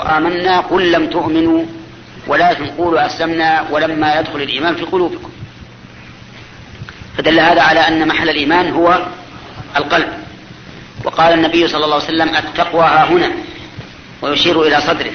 [0.00, 1.64] آمنا قل لم تؤمنوا
[2.26, 5.30] ولكن قولوا أسلمنا ولما يدخل الإيمان في قلوبكم.
[7.18, 9.06] فدل هذا على أن محل الإيمان هو
[9.76, 10.08] القلب.
[11.04, 13.30] وقال النبي صلى الله عليه وسلم التقوى ها هنا
[14.22, 15.12] ويشير إلى صدره.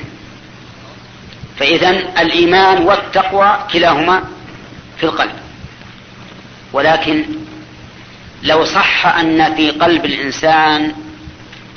[1.59, 1.89] فإذا
[2.21, 4.23] الإيمان والتقوى كلاهما
[4.97, 5.33] في القلب.
[6.73, 7.23] ولكن
[8.43, 10.93] لو صح أن في قلب الإنسان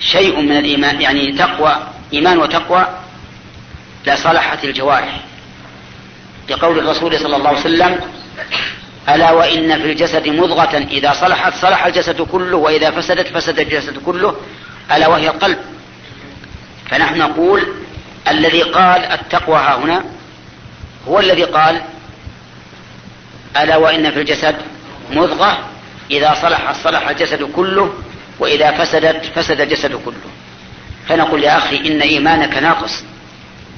[0.01, 2.87] شيء من الإيمان يعني تقوى إيمان وتقوى
[4.07, 5.21] لصلحت الجوارح.
[6.49, 8.01] لقول الرسول صلى الله عليه وسلم
[9.09, 14.37] ألا وإن في الجسد مضغة إذا صلحت صلح الجسد كله وإذا فسدت فسد الجسد كله
[14.93, 15.59] ألا وهي القلب.
[16.91, 17.67] فنحن نقول
[18.29, 20.05] الذي قال التقوى ها هنا
[21.09, 21.81] هو الذي قال
[23.57, 24.57] ألا وإن في الجسد
[25.13, 25.59] مضغة
[26.11, 27.95] إذا صلح صلح الجسد كله
[28.39, 30.31] وإذا فسدت فسد الجسد كله.
[31.09, 33.05] فنقول يا أخي إن إيمانك ناقص.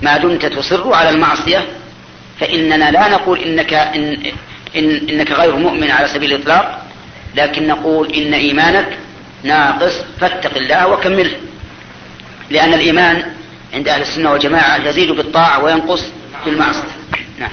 [0.03, 1.67] ما دمت تصر على المعصية
[2.41, 4.33] فإننا لا نقول إنك إن
[4.77, 6.83] إن إنك غير مؤمن على سبيل الإطلاق
[7.35, 8.99] لكن نقول إن إيمانك
[9.43, 11.37] ناقص فاتق الله وكمله.
[12.51, 13.33] لأن الإيمان
[13.75, 16.05] عند أهل السنة والجماعة يزيد بالطاعة وينقص
[16.45, 16.89] بالمعصية.
[17.39, 17.51] نعم.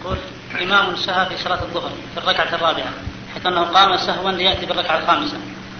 [0.00, 0.16] يقول
[0.62, 2.92] إمام سهى في صلاة الظهر في الركعة الرابعة
[3.34, 5.36] حيث أنه قام سهوا ليأتي بالركعة الخامسة.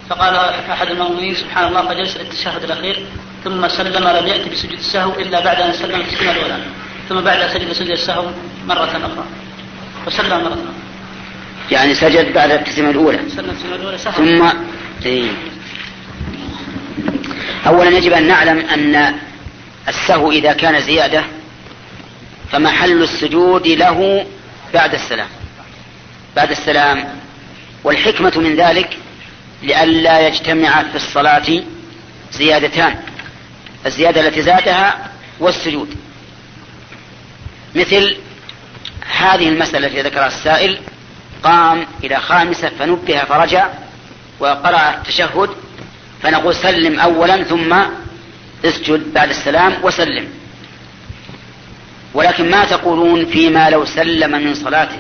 [0.08, 0.34] فقال
[0.70, 3.06] أحد المؤمنين سبحان الله فجلس للتشهد الأخير
[3.44, 6.58] ثم سلم ولم يأتي بسجود السهو إلا بعد أن سلم التسليمة الأولى.
[7.08, 8.26] ثم بعد سجد سجد السهو
[8.66, 9.24] مرة أخرى.
[10.06, 10.74] وسلم مرة أخرى.
[11.70, 13.18] يعني سجد بعد التسليمة الأولى.
[13.28, 14.58] سلم التسليمة الأولى سهوا ثم
[15.06, 15.30] إيه.
[17.66, 19.14] أولا يجب أن نعلم أن
[19.88, 21.24] السهو إذا كان زيادة
[22.52, 24.26] فمحل السجود له
[24.74, 25.28] بعد السلام.
[26.36, 27.04] بعد السلام.
[27.84, 28.97] والحكمة من ذلك
[29.62, 31.62] لئلا يجتمع في الصلاة
[32.32, 32.96] زيادتان.
[33.86, 35.94] الزيادة التي زادها والسجود
[37.74, 38.16] مثل
[39.18, 40.78] هذه المسألة التي ذكرها السائل
[41.42, 43.68] قام إلى خامسة فنبه فرجع
[44.40, 45.50] وقرأ التشهد
[46.22, 47.76] فنقول سلم أولا ثم
[48.64, 50.28] اسجد بعد السلام وسلم.
[52.14, 54.98] ولكن ما تقولون فيما لو سلم من صلاته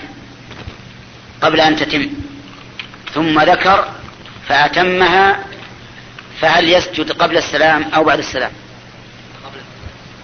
[1.40, 2.08] قبل أن تتم.
[3.14, 3.88] ثم ذكر
[4.48, 5.44] فأتمها
[6.40, 8.52] فهل يسجد قبل السلام أو بعد السلام؟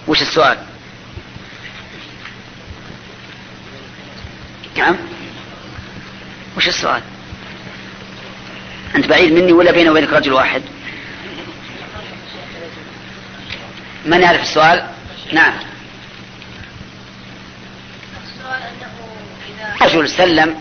[0.07, 0.57] وش السؤال؟
[4.77, 4.95] نعم.
[6.57, 7.01] وش السؤال؟
[8.95, 10.61] أنت بعيد مني ولا بيني وبينك رجل واحد؟
[14.05, 14.89] من يعرف السؤال؟
[15.33, 15.53] نعم.
[19.81, 20.55] رجل سلم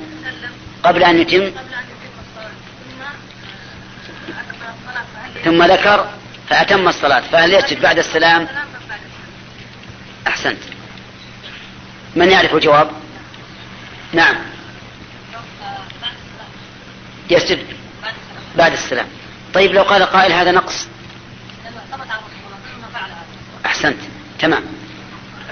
[0.83, 4.84] قبل أن يتم قبل أن يتم الصلاة ثم أكمل الصلاة فهل
[5.45, 6.09] ثم ذكر
[6.49, 8.49] فأتم الصلاة فهل يسجد بعد السلام؟
[10.27, 10.59] أحسنت.
[12.17, 12.91] من يعرف الجواب؟
[14.13, 14.37] نعم.
[17.31, 17.67] يسجد
[18.57, 19.07] بعد السلام.
[19.55, 20.89] طيب لو قال قائل هذا نقص؟
[23.67, 23.99] أحسنت.
[24.39, 24.63] تمام.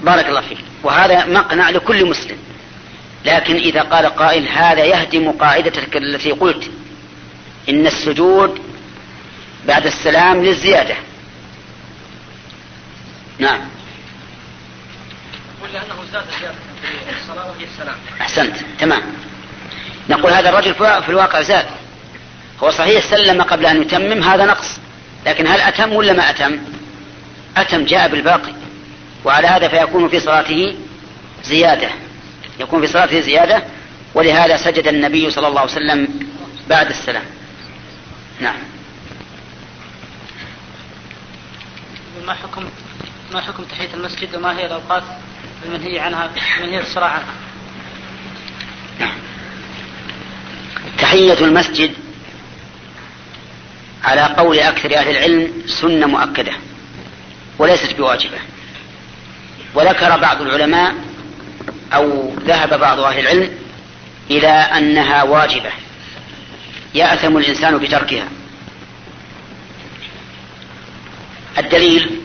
[0.01, 0.57] بارك الله فيك.
[0.83, 2.37] وهذا مقنع لكل مسلم.
[3.25, 6.71] لكن إذا قال قائل هذا يهدم قاعدتك التي قلت.
[7.69, 8.62] إن السجود
[9.67, 10.95] بعد السلام للزيادة.
[13.39, 13.59] نعم.
[15.57, 17.95] يقول لأنه زاد زيادة في الصلاة وفي السلام.
[18.21, 18.55] أحسنت.
[18.79, 19.01] تمام.
[20.09, 21.65] نقول هذا الرجل في الواقع زاد.
[22.63, 24.77] هو صحيح سلم قبل أن يتمم هذا نقص.
[25.25, 26.59] لكن هل أتم ولا ما أتم؟
[27.57, 28.53] أتم جاء بالباقي.
[29.25, 30.75] وعلى هذا فيكون في صلاته
[31.43, 31.89] زيادة.
[32.59, 33.63] يكون في صلاته زيادة.
[34.13, 36.07] ولهذا سجد النبي صلى الله عليه وسلم
[36.69, 37.23] بعد السلام.
[38.39, 38.57] نعم.
[42.27, 42.69] ما حكم
[43.33, 45.03] ما حكم تحية المسجد وما هي الأوقات
[45.65, 46.29] المنهي عنها
[46.61, 47.33] منهي الصلاة عنها؟
[50.97, 51.93] تحية المسجد
[54.03, 56.51] على قول أكثر أهل العلم سنة مؤكدة
[57.59, 58.37] وليست بواجبة.
[59.75, 60.95] وذكر بعض العلماء
[61.93, 63.49] أو ذهب بعض أهل العلم
[64.31, 65.71] إلى أنها واجبة.
[66.95, 68.27] يأثم الإنسان بتركها.
[71.73, 72.19] الدليل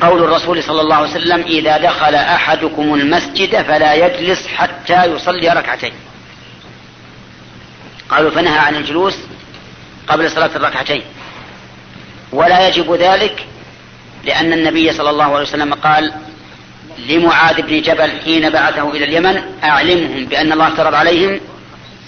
[0.00, 5.92] قول الرسول صلى الله عليه وسلم إذا دخل أحدكم المسجد فلا يجلس حتى يصلي ركعتين.
[8.08, 9.18] قالوا فنهى عن الجلوس
[10.08, 11.02] قبل صلاة الركعتين.
[12.32, 13.46] ولا يجب ذلك
[14.24, 16.12] لأن النبي صلى الله عليه وسلم قال
[17.08, 21.40] لمعاذ بن جبل حين بعثه إلى اليمن أعلمهم بأن الله افترض عليهم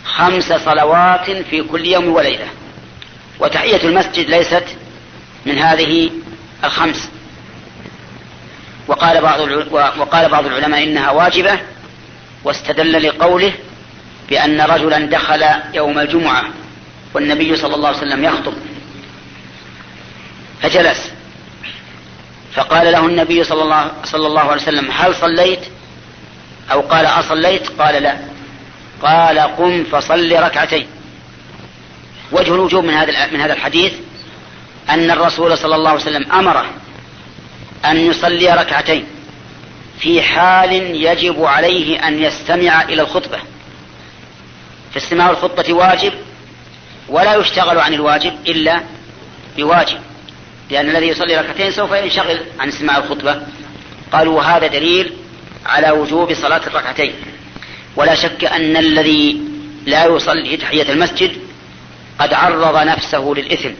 [0.05, 2.47] خمس صلوات في كل يوم وليلة.
[3.41, 4.65] وتحية المسجد ليست
[5.47, 6.11] من هذه
[6.65, 7.11] الخمس.
[8.89, 9.41] وقال بعض
[9.99, 11.59] وقال بعض العلماء إنها واجبة
[12.45, 13.53] واستدل لقوله
[14.29, 16.45] بأن رجلا دخل يوم الجمعة
[17.15, 18.55] والنبي صلى الله عليه وسلم يخطب
[20.63, 21.13] فجلس.
[22.55, 25.61] فقال له النبي صلى الله, صلى الله عليه وسلم هل صليت؟
[26.73, 28.17] أو قال أصليت؟ قال لا.
[29.03, 30.87] قال قم فصل ركعتين.
[32.33, 33.93] وجه الوجوب من هذا من هذا الحديث
[34.91, 36.67] أن الرسول صلى الله عليه وسلم أمره
[37.85, 39.07] أن يصلي ركعتين
[39.99, 40.73] في حال
[41.05, 43.39] يجب عليه أن يستمع إلى الخطبة.
[44.95, 46.13] فاستماع الخطبة واجب
[47.09, 48.81] ولا يشتغل عن الواجب إلا
[49.57, 49.99] بواجب
[50.71, 53.43] لأن الذي يصلي ركعتين سوف ينشغل عن استماع الخطبة.
[54.13, 55.13] قالوا وهذا دليل
[55.67, 57.13] على وجوب صلاة الركعتين.
[57.97, 59.41] ولا شك أن الذي
[59.87, 61.37] لا يصلي تحية المسجد
[62.19, 63.71] قد عرض نفسه للإثم.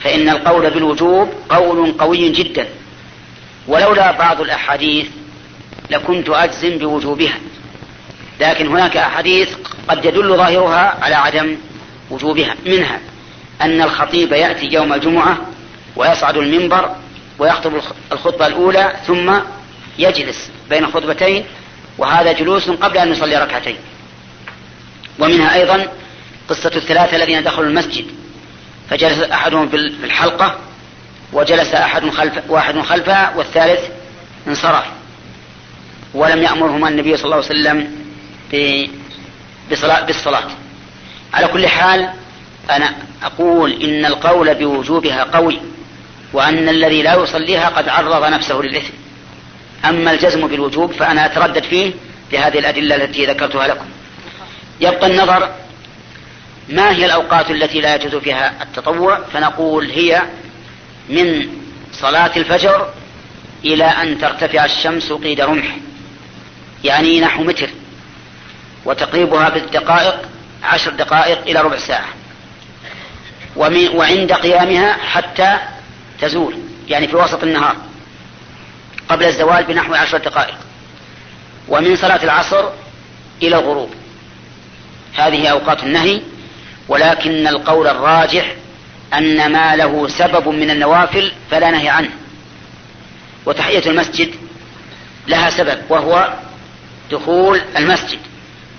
[0.00, 2.68] فإن القول بالوجوب قول قوي جدا.
[3.68, 5.06] ولولا بعض الأحاديث
[5.90, 7.38] لكنت أجزم بوجوبها.
[8.40, 9.48] لكن هناك أحاديث
[9.88, 11.56] قد يدل ظاهرها على عدم
[12.10, 12.54] وجوبها.
[12.66, 13.00] منها
[13.62, 15.38] أن الخطيب يأتي يوم الجمعة
[15.96, 16.94] ويصعد المنبر
[17.38, 17.72] ويخطب
[18.12, 19.32] الخطبة الأولى ثم
[19.98, 21.44] يجلس بين خطبتين
[21.98, 23.76] وهذا جلوس قبل أن يصلي ركعتين.
[25.18, 25.86] ومنها أيضا
[26.48, 28.04] قصة الثلاثة الذين دخلوا المسجد.
[28.90, 30.58] فجلس أحدهم في الحلقة
[31.32, 33.80] وجلس أحد خلف واحد خلفها والثالث
[34.48, 34.84] انصرف.
[36.14, 37.90] ولم يأمرهما النبي صلى الله عليه وسلم
[39.72, 40.44] بصلاة بالصلاة.
[41.34, 42.10] على كل حال
[42.70, 45.60] أنا أقول إن القول بوجوبها قوي
[46.32, 48.92] وأن الذي لا يصليها قد عرض نفسه للإثم.
[49.84, 51.92] أما الجزم بالوجوب فأنا أتردد فيه
[52.32, 53.86] لهذه الأدلة التي ذكرتها لكم.
[54.80, 55.48] يبقى النظر
[56.70, 60.22] ما هي الأوقات التي لا يجوز فيها التطوع؟ فنقول هي
[61.08, 61.48] من
[61.92, 62.88] صلاة الفجر
[63.64, 65.76] إلى أن ترتفع الشمس قيد رمح
[66.84, 67.70] يعني نحو متر
[68.84, 70.28] وتقريبها بالدقائق
[70.62, 72.08] عشر دقائق إلى ربع ساعة
[73.94, 75.58] وعند قيامها حتى
[76.20, 76.54] تزول
[76.88, 77.76] يعني في وسط النهار
[79.08, 80.56] قبل الزوال بنحو عشر دقائق
[81.68, 82.68] ومن صلاة العصر
[83.42, 83.90] إلى الغروب.
[85.14, 86.20] هذه أوقات النهي
[86.90, 88.54] ولكن القول الراجح
[89.14, 92.10] أن ما له سبب من النوافل فلا نهي عنه.
[93.46, 94.34] وتحية المسجد
[95.28, 96.34] لها سبب وهو
[97.10, 98.18] دخول المسجد.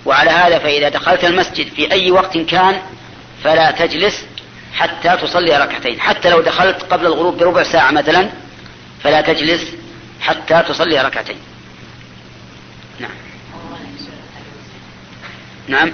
[0.06, 2.82] وعلى هذا فإذا دخلت المسجد في أي وقت كان
[3.44, 4.26] فلا تجلس
[4.74, 6.00] حتى تصلي ركعتين.
[6.00, 8.30] حتى لو دخلت قبل الغروب بربع ساعة مثلا
[9.04, 9.66] فلا تجلس
[10.22, 11.38] حتى تصلي ركعتين.
[13.00, 13.12] نعم.
[15.68, 15.92] نعم.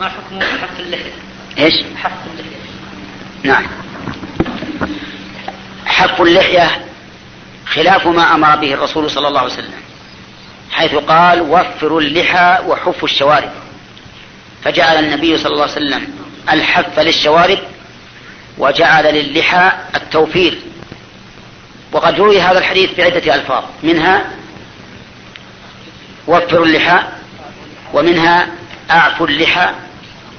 [0.00, 1.12] ما حكم حف اللحية
[1.58, 2.56] إيش؟ حف اللحية
[3.42, 3.66] نعم.
[5.86, 6.84] حف اللحية
[7.66, 9.80] خلاف ما أمر به الرسول صلى الله عليه وسلم
[10.70, 13.50] حيث قال وفروا اللحى وحفوا الشوارب
[14.64, 16.08] فجعل النبي صلى الله عليه وسلم
[16.50, 17.58] الحف للشوارب
[18.58, 20.58] وجعل للحى التوفير.
[21.92, 24.24] وقد روي هذا الحديث بعدة ألفاظ منها
[26.26, 27.02] وفروا اللحى
[27.92, 28.48] ومنها
[28.90, 29.70] أعفوا اللحى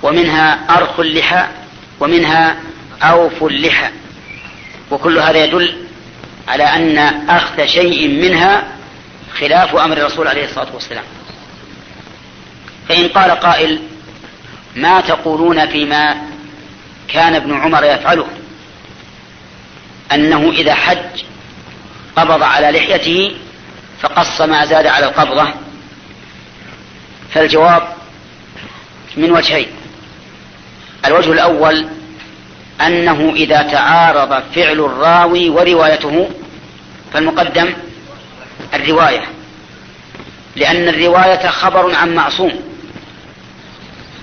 [0.03, 1.47] ومنها أرخوا اللحى
[1.99, 2.55] ومنها
[3.03, 3.89] أوفوا اللحى.
[4.91, 5.85] وكل هذا يدل
[6.47, 6.97] على أن
[7.29, 8.63] أخذ شيء منها
[9.39, 11.03] خلاف أمر الرسول عليه الصلاة والسلام.
[12.89, 13.81] فإن قال قائل
[14.75, 16.15] ما تقولون فيما
[17.07, 18.27] كان ابن عمر يفعله؟
[20.13, 21.23] أنه إذا حج
[22.15, 23.35] قبض على لحيته
[24.01, 25.53] فقص ما زاد على القبضة.
[27.33, 27.87] فالجواب
[29.17, 29.80] من وجهين
[31.05, 31.87] الوجه الأول
[32.81, 36.29] أنه إذا تعارض فعل الراوي وروايته
[37.13, 37.73] فالمقدم
[38.73, 39.23] الرواية
[40.55, 42.51] لأن الرواية خبر عن معصوم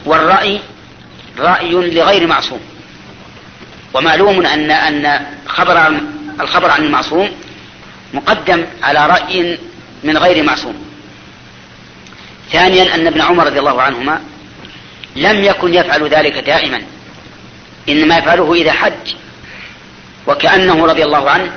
[0.05, 0.61] والرأي
[1.39, 2.61] رأي لغير معصوم.
[3.95, 6.01] ومعلوم أن أن خبر عن
[6.41, 7.31] الخبر عن المعصوم
[8.15, 9.59] مقدم على رأي
[10.05, 10.75] من غير معصوم.
[12.53, 14.21] ثانيا أن ابن عمر رضي الله عنهما
[15.19, 16.83] لم يكن يفعل ذلك دائما.
[17.89, 19.15] إنما يفعله إذا حج.
[20.27, 21.53] وكأنه رضي الله عنه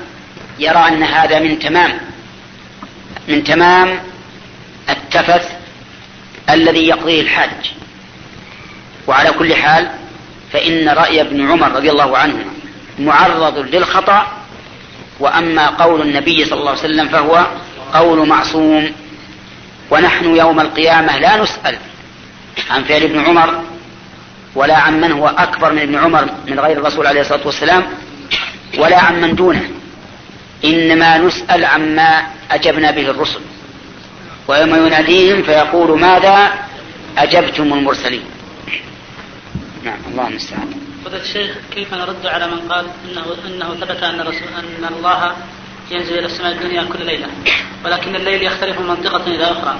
[0.59, 1.99] يرى أن هذا من تمام
[3.27, 3.99] من تمام
[4.89, 5.51] التفث
[6.49, 7.71] الذي يقضيه الحاج.
[9.07, 9.91] وعلى كل حال
[10.53, 12.45] فإن رأي ابن عمر رضي الله عنه
[12.99, 14.27] معرض للخطأ
[15.19, 17.47] وأما قول النبي صلى الله عليه وسلم فهو
[17.93, 18.91] قول معصوم.
[19.91, 21.77] ونحن يوم القيامة لا نسأل
[22.69, 23.63] عن فعل ابن عمر
[24.55, 27.83] ولا عن من هو أكبر من ابن عمر من غير الرسول عليه الصلاة والسلام
[28.77, 29.69] ولا عن من دونه.
[30.65, 33.39] إنما نسأل عما أجبنا به الرسل.
[34.47, 36.53] ويوم يناديهم فيقول ماذا
[37.17, 38.23] أجبتم المرسلين؟
[39.83, 40.73] نعم الله المستعان.
[41.05, 45.35] فضيلة الشيخ كيف نرد على من قال انه إنه ثبت أن رسول أن الله
[45.91, 47.27] ينزل إلى السماء الدنيا كل ليلة
[47.85, 49.79] ولكن الليل يختلف من منطقة إلى أخرى؟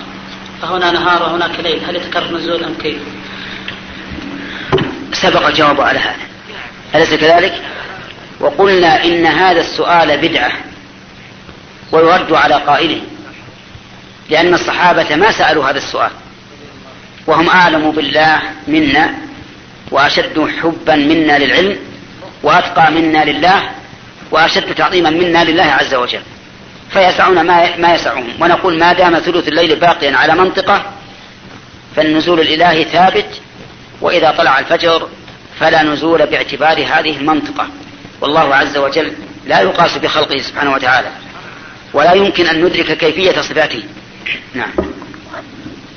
[0.62, 3.02] فهنا نهار وهناك ليل هل يتكرر نزول أم كيف؟
[5.14, 6.16] سبق الجواب على هذا
[6.96, 7.62] أليس كذلك؟
[8.40, 10.52] وقلنا إن هذا السؤال بدعة
[11.92, 13.02] ويرد على قائله
[14.30, 16.12] لأن الصحابة ما سألوا هذا السؤال
[17.28, 19.16] وهم أعلم بالله منا
[19.92, 21.78] وأشد حبا منا للعلم
[22.44, 23.70] وأتقى منا لله
[24.32, 26.22] وأشد تعظيما منا لله عز وجل
[26.94, 30.94] فيسعون ما ما يسعهم ونقول ما دام ثلث الليل باقيا على منطقة
[31.96, 33.42] فالنزول الإلهي ثابت
[34.02, 35.10] وإذا طلع الفجر
[35.60, 37.68] فلا نزول باعتبار هذه المنطقة.
[38.22, 39.14] والله عز وجل
[39.46, 41.10] لا يقاس بخلقه سبحانه وتعالى
[41.94, 43.84] ولا يمكن أن ندرك كيفية صفاته.
[44.54, 44.72] نعم.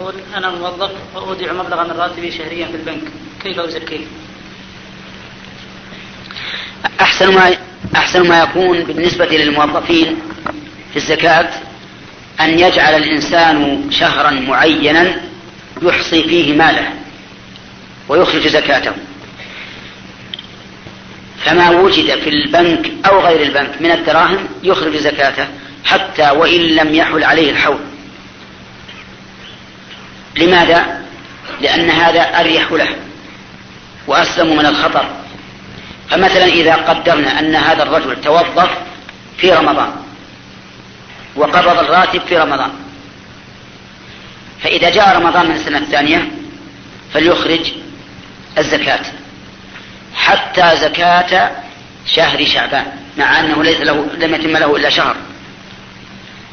[0.01, 3.03] يقول أنا موظف واودع مبلغا من راتبي شهريا في البنك.
[3.43, 4.07] كيف ازكيه؟
[7.01, 7.57] أحسن ما
[7.97, 10.34] أحسن ما يكون بالنسبة للموظفين
[10.95, 11.49] في الزكاة
[12.41, 15.21] أن يجعل الإنسان شهرا معينا
[15.83, 16.89] يحصي فيه ماله
[18.09, 18.93] ويخرج زكاته.
[21.45, 25.47] فما وجد في البنك أو غير البنك من الدراهم يخرج زكاته
[25.85, 27.81] حتى وإن لم يحل عليه الحول.
[30.37, 31.05] لماذا؟
[31.61, 32.89] لأن هذا أريح له
[34.07, 35.07] وأسلم من الخطر.
[36.11, 38.71] فمثلا إذا قدرنا أن هذا الرجل توظف
[39.39, 40.04] في رمضان
[41.37, 42.71] وقبض الراتب في رمضان.
[44.63, 46.29] فإذا جاء رمضان من السنة الثانية
[47.15, 47.73] فليخرج
[48.59, 49.01] الزكاة
[50.15, 51.51] حتى زكاة
[52.07, 52.87] شهر شعبان
[53.19, 55.17] مع أنه ليس له لم يتم له إلا شهر.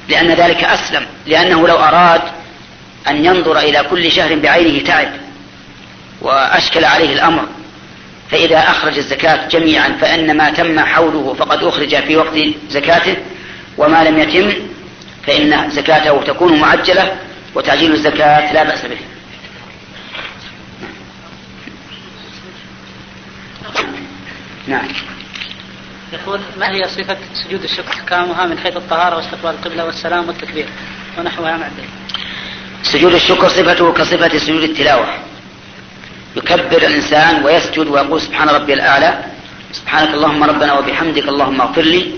[0.09, 2.21] لأن ذلك أسلم لأنه لو أراد
[3.07, 5.11] أن ينظر إلى كل شهر بعينه تعب
[6.21, 7.45] وأشكل عليه الأمر.
[8.31, 12.37] فإذا أخرج الزكاة جميعا فإن ما تم حوله فقد أخرج في وقت
[12.69, 13.15] زكاته
[13.77, 14.53] وما لم يتم
[15.27, 17.15] فإن زكاته تكون معجلة
[17.55, 18.97] وتعجيل الزكاة لا بأس به.
[24.67, 24.87] نعم.
[26.13, 30.65] يقول ما هي صفة سجود الشكر أحكامها من حيث الطهارة واستقبال القبلة والسلام والتكبير؟
[31.17, 31.89] ونحوها مع ذلك؟
[32.83, 35.07] سجود الشكر صفته كصفة سجود التلاوة.
[36.35, 39.23] يكبر الإنسان ويسجد ويقول سبحان ربي الأعلى
[39.71, 42.11] سبحانك اللهم ربنا وبحمدك اللهم اغفر لي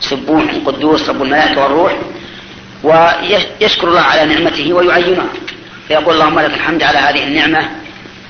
[0.00, 1.96] سبوح قدوس رب الملائكة والروح.
[2.82, 5.26] ويشكر الله على نعمته ويعينها
[5.88, 7.70] فيقول اللهم لك الحمد على هذه النعمة.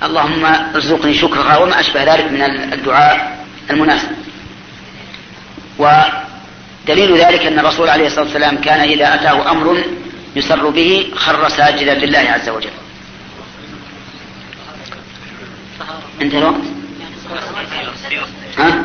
[0.02, 4.08] اللهم ارزقني شكرها وما أشبه ذلك من الدعاء المناسب.
[5.78, 9.84] ودليل ذلك أن الرسول عليه الصلاة والسلام كان إذا أتاه أمر
[10.36, 12.70] يسر به خر ساجدا لله عز وجل.
[16.22, 16.60] انتهى الوقت
[18.58, 18.84] ها؟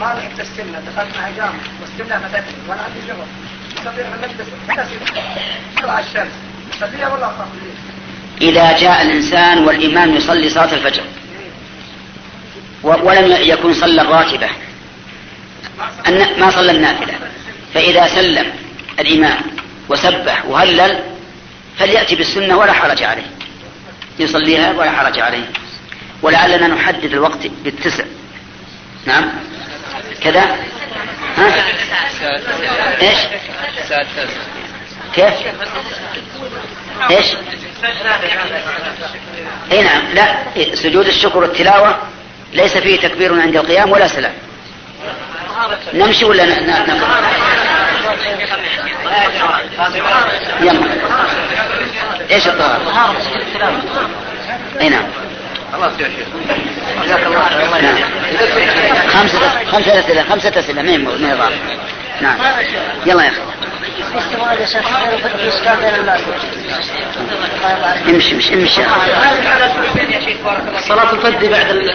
[0.00, 1.52] ما لحقت السنة دخلت مع جامع.
[1.80, 3.26] والسنة فتتني وأنا عندي شغل.
[3.78, 4.48] أستطيع أن أجلس
[5.82, 6.32] طلع الشمس.
[6.72, 7.48] أصليها ولا أخاف
[8.40, 11.02] إذا جاء الإنسان والإمام يصلي صلاة الفجر.
[12.82, 14.48] ولم يكن صلى الراتبة
[16.38, 17.14] ما صلى النافلة.
[17.74, 18.52] فإذا سلم
[19.00, 19.40] الإمام
[19.88, 21.00] وسبح وهلل
[21.78, 23.30] فليأتي بالسنة ولا حرج عليه.
[24.18, 25.50] يصليها ولا حرج عليه.
[26.22, 28.04] ولعلنا نحدد الوقت بالتسع.
[29.06, 29.30] نعم؟
[30.22, 30.56] كذا؟
[31.36, 31.64] ها؟
[33.02, 33.18] إيش؟
[35.14, 35.34] كيف؟
[37.10, 37.26] إيش؟
[39.72, 40.02] إي نعم.
[40.14, 40.34] لا
[40.74, 41.98] سجود الشكر والتلاوة
[42.52, 44.32] ليس فيه تكبير عند القيام ولا سلام.
[45.94, 46.48] نمشي ولا ن...
[46.48, 46.70] ن...
[46.70, 47.00] ن...
[50.60, 50.80] يلا.
[52.30, 53.16] إيش الطهارة؟
[54.80, 55.04] إي نعم.
[55.72, 56.28] خلاص يا شيخ.
[57.04, 58.04] جزاك الله خير.
[59.08, 60.82] خمسة خمسة أسئلة خمسة أسئلة.
[60.82, 61.52] مين ما يضاف؟
[62.20, 62.36] نعم.
[63.06, 63.40] يلا يا أخي.
[64.18, 64.88] استواء يا شيخ
[65.80, 66.20] بين الناس
[68.08, 68.82] امشي امشي امشي
[70.88, 71.90] صلاة الفرد بعد.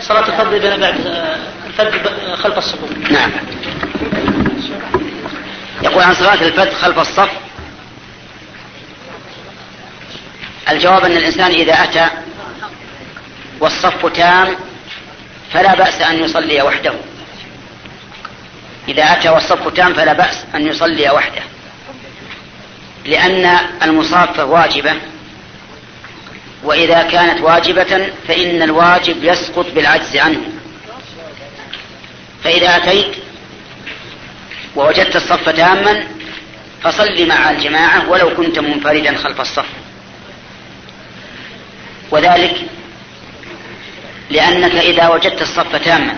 [0.00, 1.36] صلاة الفرد بين بعد آه،
[1.66, 2.90] الفرد ب- خلف الصفوف.
[3.10, 3.30] نعم.
[5.82, 7.28] يقول عن صلاة الفجر خلف الصف.
[10.70, 12.06] الجواب أن الإنسان إذا أتى
[13.60, 14.56] والصف تام
[15.52, 16.94] فلا بأس أن يصلي وحده.
[18.88, 21.42] إذا أتى والصف تام فلا بأس أن يصلي وحده.
[23.04, 24.94] لأن المصافة واجبة.
[26.64, 30.40] وإذا كانت واجبة فإن الواجب يسقط بالعجز عنه.
[32.44, 33.16] فإذا أتيت
[34.76, 36.06] ووجدت الصف تاما
[36.82, 39.66] فصل مع الجماعة ولو كنت منفردا خلف الصف.
[42.10, 42.66] وذلك
[44.30, 46.14] لأنك إذا وجدت الصف تاما.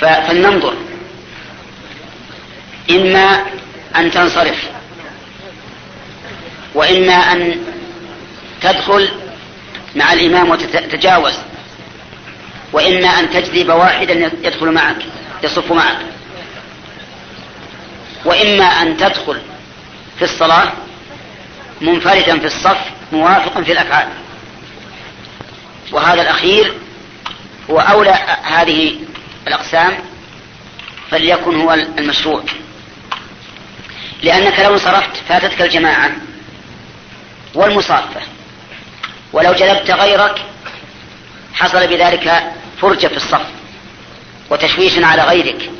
[0.00, 0.74] فلننظر.
[2.90, 3.44] إما
[3.96, 4.68] أن تنصرف.
[6.74, 7.56] وإما أن
[8.60, 9.10] تدخل
[9.96, 11.34] مع الإمام وتتجاوز.
[12.72, 14.12] وإما أن تجذب واحدا
[14.42, 14.96] يدخل معك
[15.42, 15.98] يصف معك.
[18.24, 19.40] وإما أن تدخل
[20.18, 20.72] في الصلاة
[21.80, 22.78] منفردا في الصف
[23.12, 24.08] موافقا في الأفعال.
[25.92, 26.74] وهذا الأخير
[27.70, 28.96] هو أولى هذه
[29.46, 29.98] الأقسام
[31.10, 32.42] فليكن هو المشروع.
[34.22, 36.10] لأنك لو انصرفت فاتتك الجماعة
[37.54, 38.20] والمصافة
[39.32, 40.42] ولو جلبت غيرك
[41.54, 43.46] حصل بذلك فرجة في الصف
[44.50, 45.70] وتشويش على غيرك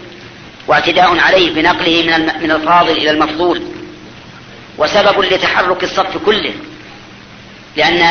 [0.66, 3.62] واعتداء عليه بنقله من من الفاضل إلى المفضول
[4.78, 6.54] وسبب لتحرك الصف كله
[7.76, 8.02] لأن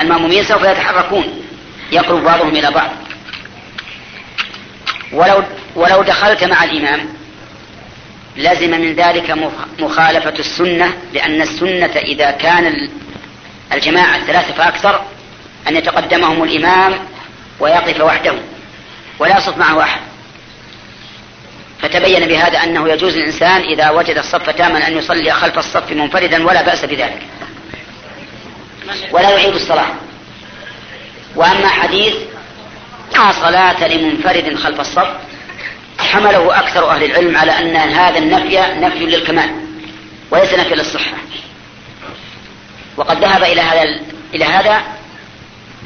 [0.00, 1.42] المأمومين سوف يتحركون
[1.92, 2.90] يقرب بعضهم إلى بعض.
[5.12, 5.42] ولو
[5.74, 7.08] ولو دخلت مع الإمام
[8.36, 12.88] لزم من ذلك مخالفة السنة لأن السنة إذا كان
[13.72, 15.02] الجماعة ثلاثة فأكثر
[15.68, 16.94] أن يتقدمهم الإمام
[17.60, 18.34] ويقف وحده
[19.18, 20.00] ولا يصف معه أحد.
[21.82, 26.62] فتبين بهذا أنه يجوز للإنسان إذا وجد الصف تاما أن يصلي خلف الصف منفردا ولا
[26.62, 27.22] بأس بذلك.
[29.12, 29.94] ولا يعيد الصلاة.
[31.36, 32.14] وأما حديث
[33.14, 35.08] لا صلاة لمنفرد خلف الصف
[35.98, 39.50] حمله أكثر أهل العلم على أن هذا النفي نفي للكمال
[40.30, 41.16] وليس نفي للصحة.
[42.96, 43.82] وقد ذهب إلى هذا
[44.34, 44.82] إلى هذا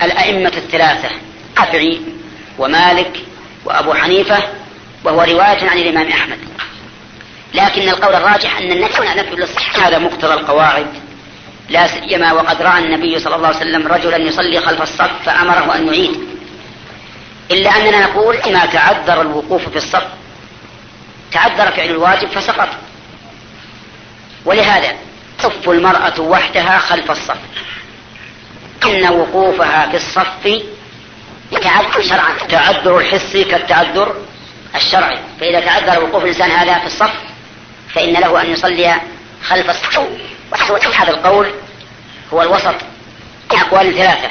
[0.03, 1.11] الأئمة الثلاثة
[1.53, 2.01] الشافعي
[2.59, 3.21] ومالك
[3.65, 4.39] وأبو حنيفة
[5.05, 6.39] وهو رواية عن الإمام أحمد.
[7.55, 10.87] لكن القول الراجح أن النفي نفي للصحة هذا مقتضى القواعد.
[11.69, 15.87] لا سيما وقد رأى النبي صلى الله عليه وسلم رجلا يصلي خلف الصف فأمره أن
[15.87, 16.21] يعيد.
[17.51, 20.07] إلا أننا نقول ما تعذر الوقوف في الصف
[21.33, 22.69] تعذر فعل الواجب فسقط.
[24.45, 24.97] ولهذا
[25.39, 27.39] تصف المرأة وحدها خلف الصف.
[28.85, 30.63] إن وقوفها في الصف
[31.63, 32.35] تعذر شرعا.
[32.49, 34.15] تعذر الحسي كالتعذر
[34.75, 35.19] الشرعي.
[35.41, 37.13] فإذا تعذر وقوف الإنسان هذا في الصف
[37.95, 39.01] فإن له أن يصلي
[39.43, 40.34] خلف الصف.
[40.95, 41.51] هذا القول
[42.33, 42.75] هو الوسط
[43.51, 44.31] أقوال ثلاثة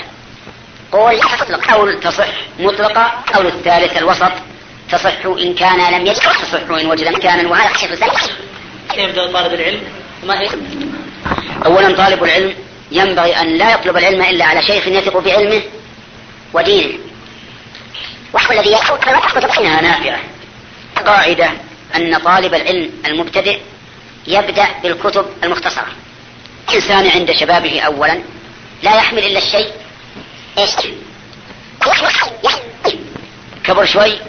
[0.92, 2.28] قول تطلق قول تصح
[2.60, 4.32] مطلقة قول الثالث الوسط
[4.92, 8.32] تصح إن كان لم يجد تصح إن وجد مكانا وهذا خشية الثالث
[8.90, 9.82] كيف يبدأ طالب العلم؟
[10.24, 10.50] وما هي؟
[11.66, 12.54] أولا طالب العلم
[12.92, 15.62] ينبغي أن لا يطلب العلم إلا على شيخ يثق بعلمه
[16.54, 17.00] ودينه.
[18.34, 20.20] وهو الذي يحفظ إنها نافعة.
[21.06, 21.50] قاعدة
[21.96, 23.60] أن طالب العلم المبتدئ
[24.28, 25.88] يبدأ بالكتب المختصرة.
[26.74, 28.20] إنسان عند شبابه أولا
[28.84, 29.72] لا يحمل إلا الشيء.
[30.58, 30.70] إيش؟
[33.64, 34.20] كبر شوي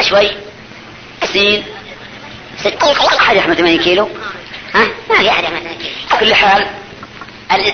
[0.00, 0.30] شوي
[1.32, 1.64] سين.
[2.58, 4.08] ستين أحد يحمل 80 كيلو؟
[4.74, 6.18] ها؟ ما في أحد يحمل 80 كيلو.
[6.20, 6.66] كل حال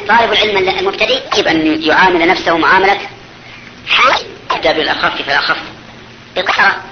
[0.08, 2.98] طالب العلم المبتدئ يجب أن يعامل نفسه معاملة
[3.88, 4.14] حال.
[4.54, 5.56] يبدأ بالأخف فالأخف
[6.36, 6.82] بالقصرة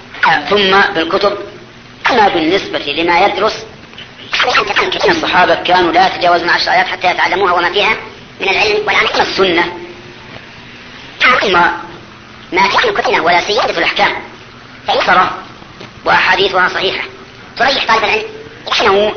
[0.49, 1.37] ثم بالكتب
[2.09, 3.65] أما بالنسبة لما يدرس
[5.11, 7.97] الصحابة كانوا لا يتجاوزون عشر آيات حتى يتعلموها وما فيها
[8.41, 9.77] من العلم والعمل السنة.
[11.19, 11.53] ثم
[12.51, 14.13] ما في كتبنا ولا سيادة الأحكام
[14.87, 15.37] فإثرة
[16.05, 17.05] وأحاديثها صحيحة.
[17.57, 18.25] تريح طالب العلم
[18.81, 19.15] لأنه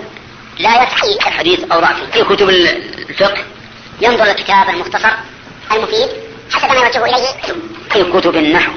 [0.58, 3.44] لا يتحقق الحديث أو ضعفه في كتب الفقه.
[4.00, 5.08] ينظر الكتاب المختصر
[5.72, 6.08] المفيد
[6.52, 7.54] حسب ما يوجه إليه.
[7.90, 8.72] في كتب النحو.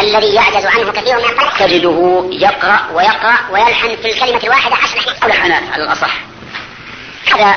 [0.00, 5.62] الذي يعجز عنه كثير من الطلبة تجده يقرأ ويقرأ ويلحن في الكلمة الواحدة عشر لحنات
[5.72, 6.16] على الأصح.
[7.34, 7.56] هذا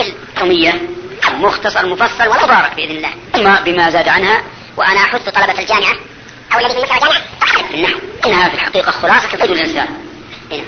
[0.00, 0.82] الحكمية
[1.32, 3.10] مختصر مفصل ومبارك بإذن الله.
[3.32, 4.42] ثم بما زاد عنها
[4.76, 5.94] وأنا أحث طلبة الجامعة
[6.54, 9.88] أو الذي في مثل الجامعة النحو إنها في الحقيقة خلاصة تفيد الإنسان.
[10.52, 10.64] هنا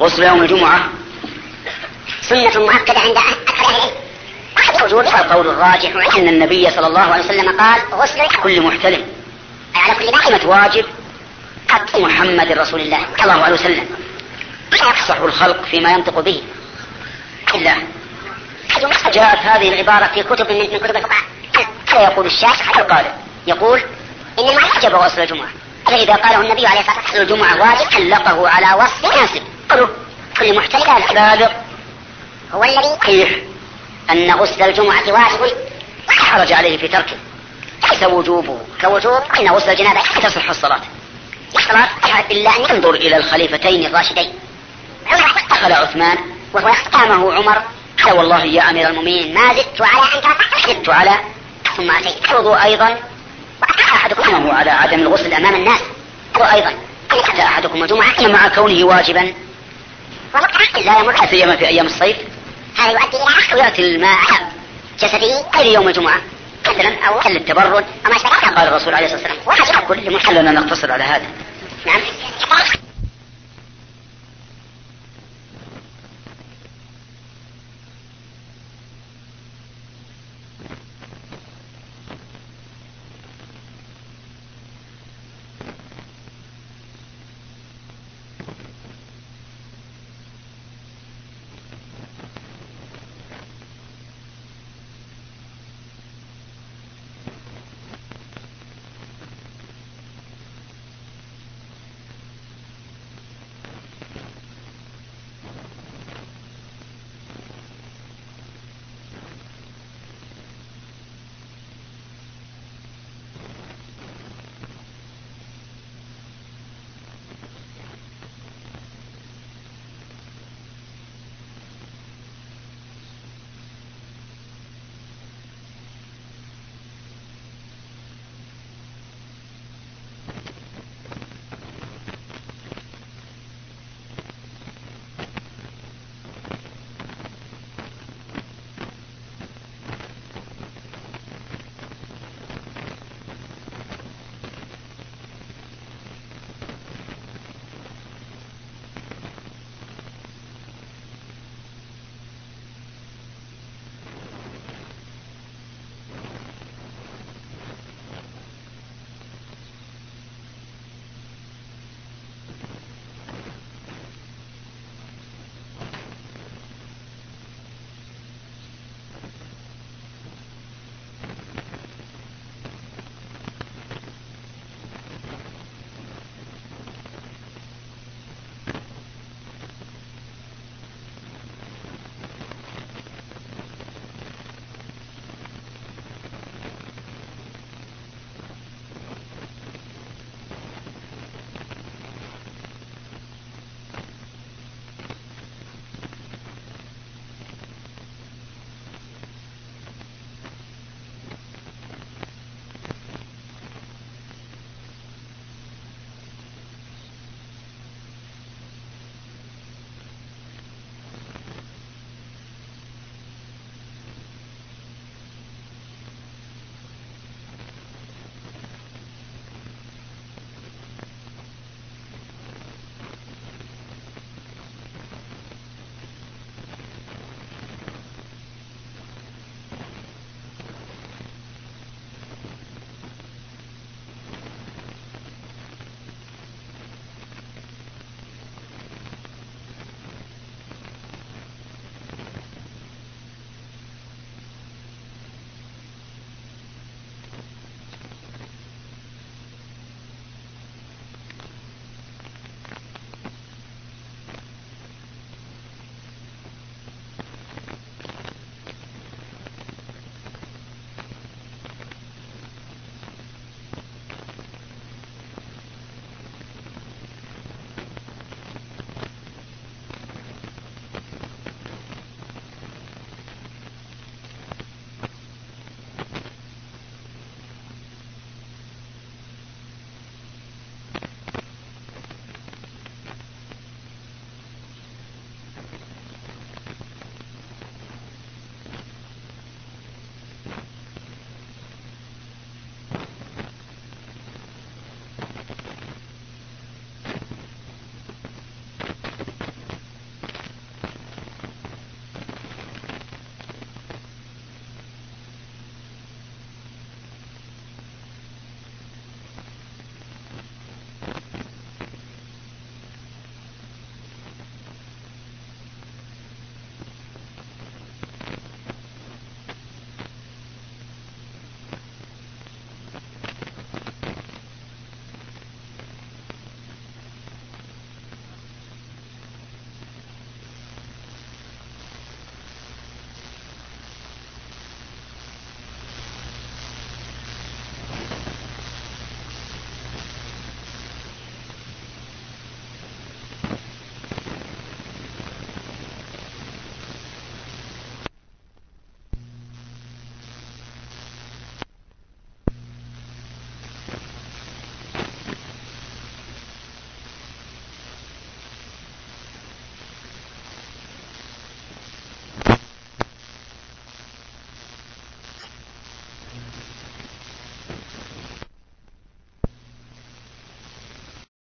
[0.00, 0.88] غسل يوم الجمعة.
[2.22, 3.90] سنة مؤكدة عند أكثر أهل العلم.
[5.14, 9.11] القول الراجح أن النبي صلى الله عليه وسلم قال غسل كل محتلم.
[9.82, 10.84] على كل دائمة واجب
[11.68, 13.86] قد محمد رسول الله صلى الله عليه وسلم.
[14.72, 16.42] يفصح الخلق فيما ينطق به.
[17.54, 17.76] إلا
[19.14, 21.22] جاءت هذه العبارة في كتب من كتب الفقهاء
[21.92, 23.10] يقول الشافعي القارئ
[23.46, 23.82] يقول
[24.38, 25.48] إن ما يجب غسل الجمعة.
[25.86, 29.88] فإذا قاله النبي عليه الصلاة والسلام الجمعة واجب علقه على وصف مناسب قالوا
[30.38, 31.50] كل محتلم بالغ
[32.52, 33.30] هو الذي صحيح
[34.10, 35.56] أن غسل الجمعة واجب
[36.08, 37.16] حرج عليه في تركه.
[37.92, 40.80] ليس وجوبه كوجوب أن غسل الجنابة تصح الصلاة.
[41.56, 41.88] الصلاة
[42.30, 44.32] إلا أن ينظر إلى الخليفتين الراشدين.
[45.50, 46.18] دخل عثمان
[46.52, 47.62] وهو قامه عمر.
[48.04, 51.10] قال والله يا أمير المؤمنين ما زدت على أن زدت على.
[51.76, 52.30] ثم أتيت.
[52.30, 52.98] الوضوء أيضا.
[53.62, 54.34] أحدكم.
[54.34, 55.80] أمره على عدم الغسل أمام الناس.
[56.36, 56.74] وأيضا
[57.10, 59.34] أتى أحدكم الجمعة مع كونه واجبا؟
[60.84, 62.16] لا يمر سيما في أيام الصيف؟
[62.78, 64.18] هذا يؤدي إلى ويأتي الماء.
[65.00, 66.20] جسده غير يوم الجمعة؟
[66.72, 70.52] مثلا أو حل التبرد أو ما قال الرسول عليه الصلاة والسلام واجب كل محل لنا
[70.52, 71.26] نقتصر على هذا.
[71.86, 72.00] نعم.